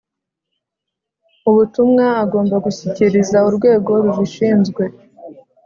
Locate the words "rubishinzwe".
4.03-4.83